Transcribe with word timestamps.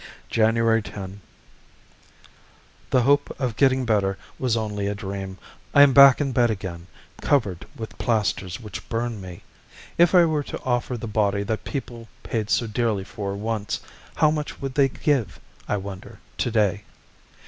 January 0.29 0.81
10. 0.81 1.21
The 2.89 3.03
hope 3.03 3.35
of 3.39 3.55
getting 3.55 3.85
better 3.85 4.17
was 4.39 4.57
only 4.57 4.87
a 4.87 4.95
dream. 4.95 5.37
I 5.75 5.83
am 5.83 5.93
back 5.93 6.19
in 6.19 6.31
bed 6.31 6.49
again, 6.49 6.87
covered 7.21 7.67
with 7.75 7.95
plasters 7.99 8.59
which 8.59 8.89
burn 8.89 9.21
me. 9.21 9.43
If 9.99 10.15
I 10.15 10.25
were 10.25 10.41
to 10.41 10.63
offer 10.63 10.97
the 10.97 11.05
body 11.05 11.43
that 11.43 11.63
people 11.65 12.07
paid 12.23 12.49
so 12.49 12.65
dear 12.65 13.05
for 13.05 13.35
once, 13.35 13.79
how 14.15 14.31
much 14.31 14.59
would 14.59 14.73
they 14.73 14.89
give, 14.89 15.39
I 15.67 15.77
wonder, 15.77 16.17
to 16.39 16.49
day? 16.49 16.83